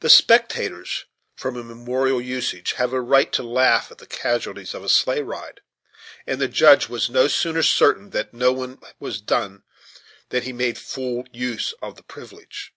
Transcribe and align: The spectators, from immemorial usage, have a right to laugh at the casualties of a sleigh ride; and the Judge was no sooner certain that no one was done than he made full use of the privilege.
The 0.00 0.10
spectators, 0.10 1.04
from 1.36 1.56
immemorial 1.56 2.20
usage, 2.20 2.72
have 2.72 2.92
a 2.92 3.00
right 3.00 3.32
to 3.34 3.44
laugh 3.44 3.92
at 3.92 3.98
the 3.98 4.04
casualties 4.08 4.74
of 4.74 4.82
a 4.82 4.88
sleigh 4.88 5.22
ride; 5.22 5.60
and 6.26 6.40
the 6.40 6.48
Judge 6.48 6.88
was 6.88 7.08
no 7.08 7.28
sooner 7.28 7.62
certain 7.62 8.10
that 8.10 8.34
no 8.34 8.52
one 8.52 8.80
was 8.98 9.20
done 9.20 9.62
than 10.30 10.42
he 10.42 10.52
made 10.52 10.76
full 10.76 11.22
use 11.32 11.72
of 11.80 11.94
the 11.94 12.02
privilege. 12.02 12.74